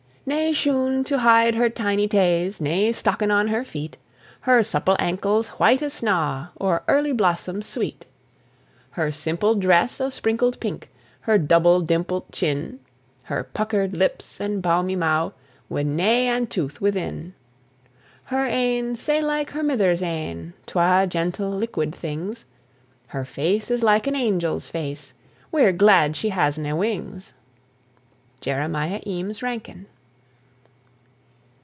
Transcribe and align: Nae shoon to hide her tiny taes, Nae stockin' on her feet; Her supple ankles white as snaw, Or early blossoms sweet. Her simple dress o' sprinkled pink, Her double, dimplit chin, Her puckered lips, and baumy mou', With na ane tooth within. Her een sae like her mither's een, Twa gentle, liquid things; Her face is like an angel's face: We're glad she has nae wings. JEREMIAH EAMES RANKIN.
Nae 0.23 0.51
shoon 0.51 1.03
to 1.05 1.17
hide 1.17 1.55
her 1.55 1.67
tiny 1.67 2.07
taes, 2.07 2.61
Nae 2.61 2.91
stockin' 2.91 3.31
on 3.31 3.47
her 3.47 3.63
feet; 3.63 3.97
Her 4.41 4.61
supple 4.61 4.95
ankles 4.99 5.47
white 5.57 5.81
as 5.81 5.93
snaw, 5.93 6.49
Or 6.55 6.83
early 6.87 7.11
blossoms 7.11 7.65
sweet. 7.65 8.05
Her 8.91 9.11
simple 9.11 9.55
dress 9.55 9.99
o' 9.99 10.09
sprinkled 10.11 10.59
pink, 10.59 10.91
Her 11.21 11.39
double, 11.39 11.81
dimplit 11.81 12.25
chin, 12.31 12.79
Her 13.23 13.43
puckered 13.43 13.97
lips, 13.97 14.39
and 14.39 14.61
baumy 14.61 14.95
mou', 14.95 15.31
With 15.69 15.87
na 15.87 16.03
ane 16.03 16.45
tooth 16.45 16.79
within. 16.79 17.33
Her 18.25 18.45
een 18.45 18.95
sae 18.95 19.21
like 19.23 19.49
her 19.49 19.63
mither's 19.63 20.03
een, 20.03 20.53
Twa 20.67 21.07
gentle, 21.09 21.49
liquid 21.49 21.95
things; 21.95 22.45
Her 23.07 23.25
face 23.25 23.71
is 23.71 23.81
like 23.81 24.05
an 24.05 24.15
angel's 24.15 24.69
face: 24.69 25.15
We're 25.51 25.73
glad 25.73 26.15
she 26.15 26.29
has 26.29 26.59
nae 26.59 26.73
wings. 26.75 27.33
JEREMIAH 28.41 29.01
EAMES 29.07 29.41
RANKIN. 29.41 29.87